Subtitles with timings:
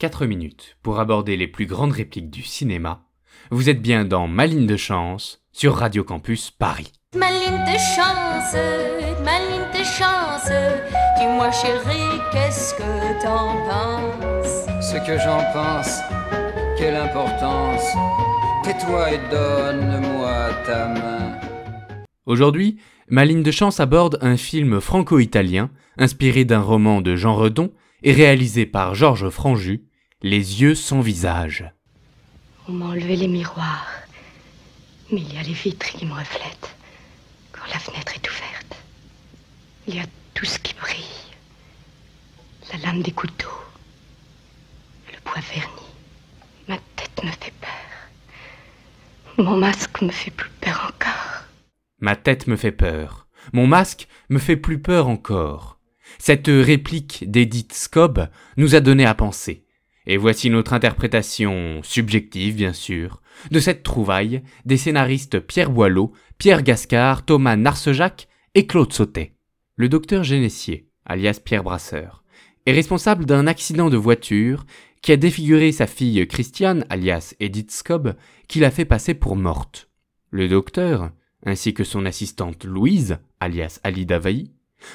[0.00, 3.02] 4 minutes pour aborder les plus grandes répliques du cinéma.
[3.50, 6.90] Vous êtes bien dans Ma ligne de chance sur Radio Campus Paris.
[7.14, 8.56] Ma ligne de chance,
[9.22, 10.50] ma ligne de chance.
[11.18, 14.66] Dis-moi chérie, qu'est-ce que t'en penses?
[14.80, 15.98] Ce que j'en pense,
[16.78, 17.84] quelle importance?
[18.64, 21.38] Tais-toi et donne-moi ta main.
[22.24, 22.78] Aujourd'hui,
[23.10, 27.70] Ma ligne de chance aborde un film franco-italien inspiré d'un roman de Jean Redon
[28.02, 29.89] et réalisé par Georges Franju,
[30.22, 31.64] Les yeux sans visage.
[32.68, 33.88] On m'a enlevé les miroirs,
[35.10, 36.76] mais il y a les vitres qui me reflètent
[37.52, 38.76] quand la fenêtre est ouverte.
[39.86, 41.06] Il y a tout ce qui brille.
[42.70, 43.48] La lame des couteaux,
[45.10, 45.86] le bois verni.
[46.68, 49.38] Ma tête me fait peur.
[49.38, 51.44] Mon masque me fait plus peur encore.
[51.98, 53.26] Ma tête me fait peur.
[53.54, 55.78] Mon masque me fait plus peur encore.
[56.18, 58.28] Cette réplique d'Edith Scobb
[58.58, 59.64] nous a donné à penser.
[60.10, 66.64] Et voici notre interprétation, subjective bien sûr, de cette trouvaille des scénaristes Pierre Boileau, Pierre
[66.64, 69.34] Gascard, Thomas Narcejac et Claude Sautet.
[69.76, 72.24] Le docteur Génessier, alias Pierre Brasseur,
[72.66, 74.66] est responsable d'un accident de voiture
[75.00, 78.16] qui a défiguré sa fille Christiane, alias Edith Scobb,
[78.48, 79.90] qui l'a fait passer pour morte.
[80.30, 81.12] Le docteur,
[81.46, 84.50] ainsi que son assistante Louise, alias Alida Vailly,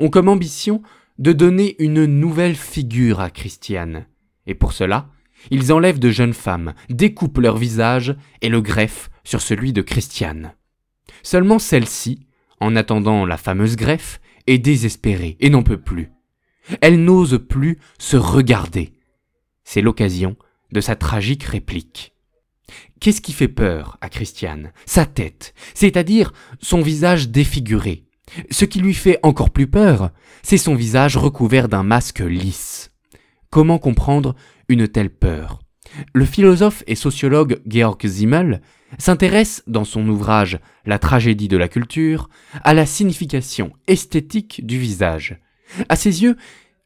[0.00, 0.82] ont comme ambition
[1.20, 4.06] de donner une nouvelle figure à Christiane.
[4.46, 5.08] Et pour cela,
[5.50, 10.54] ils enlèvent de jeunes femmes, découpent leur visage et le greffent sur celui de Christiane.
[11.22, 12.26] Seulement celle-ci,
[12.60, 16.10] en attendant la fameuse greffe, est désespérée et n'en peut plus.
[16.80, 18.92] Elle n'ose plus se regarder.
[19.64, 20.36] C'est l'occasion
[20.72, 22.14] de sa tragique réplique.
[23.00, 24.72] Qu'est-ce qui fait peur à Christiane?
[24.84, 28.04] Sa tête, c'est-à-dire son visage défiguré.
[28.50, 30.10] Ce qui lui fait encore plus peur,
[30.42, 32.75] c'est son visage recouvert d'un masque lisse.
[33.50, 34.34] Comment comprendre
[34.68, 35.60] une telle peur
[36.12, 38.60] Le philosophe et sociologue Georg Simmel
[38.98, 42.28] s'intéresse dans son ouvrage La tragédie de la culture
[42.64, 45.38] à la signification esthétique du visage.
[45.88, 46.36] À ses yeux,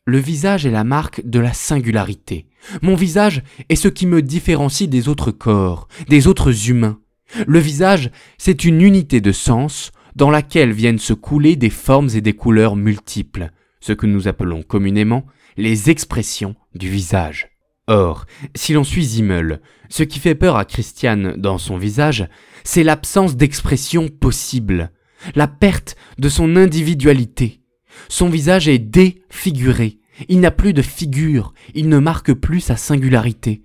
[0.07, 2.47] le visage est la marque de la singularité.
[2.83, 6.99] Mon visage est ce qui me différencie des autres corps, des autres humains.
[7.47, 12.21] Le visage, c'est une unité de sens dans laquelle viennent se couler des formes et
[12.21, 13.51] des couleurs multiples,
[13.81, 15.25] ce que nous appelons communément
[15.57, 17.51] les expressions du visage.
[17.87, 22.29] Or, si l'on suit Zimmel, ce qui fait peur à Christiane dans son visage,
[22.63, 24.93] c'est l'absence d'expression possible,
[25.35, 27.63] la perte de son individualité.
[28.09, 33.63] Son visage est défiguré, il n'a plus de figure, il ne marque plus sa singularité.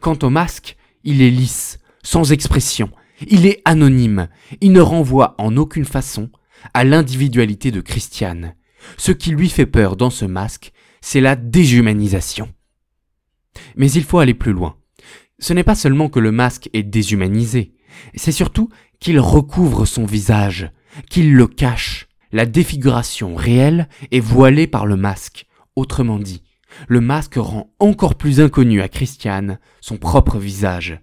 [0.00, 2.90] Quant au masque, il est lisse, sans expression,
[3.28, 4.28] il est anonyme,
[4.60, 6.30] il ne renvoie en aucune façon
[6.74, 8.54] à l'individualité de Christiane.
[8.96, 12.52] Ce qui lui fait peur dans ce masque, c'est la déshumanisation.
[13.76, 14.76] Mais il faut aller plus loin.
[15.38, 17.74] Ce n'est pas seulement que le masque est déshumanisé,
[18.14, 18.68] c'est surtout
[18.98, 20.70] qu'il recouvre son visage,
[21.08, 22.08] qu'il le cache.
[22.32, 25.46] La défiguration réelle est voilée par le masque.
[25.74, 26.42] Autrement dit,
[26.88, 31.00] le masque rend encore plus inconnu à Christiane son propre visage.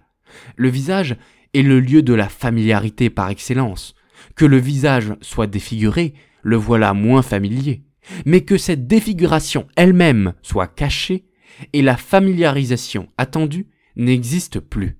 [0.56, 1.16] Le visage
[1.54, 3.94] est le lieu de la familiarité par excellence.
[4.36, 7.82] Que le visage soit défiguré, le voilà moins familier.
[8.24, 11.26] Mais que cette défiguration elle-même soit cachée,
[11.72, 14.98] et la familiarisation attendue n'existe plus.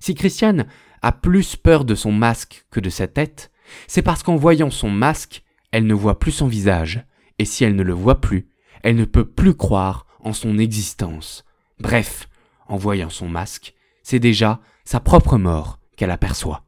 [0.00, 0.66] Si Christiane
[1.02, 3.50] a plus peur de son masque que de sa tête,
[3.86, 7.04] c'est parce qu'en voyant son masque, elle ne voit plus son visage,
[7.38, 8.48] et si elle ne le voit plus,
[8.82, 11.44] elle ne peut plus croire en son existence.
[11.80, 12.28] Bref,
[12.68, 16.64] en voyant son masque, c'est déjà sa propre mort qu'elle aperçoit.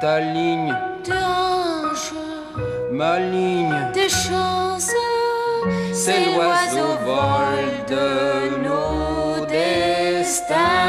[0.00, 0.74] Ta ligne,
[2.92, 3.18] ma
[6.04, 10.81] c'est l'oiseau vol de nos destins.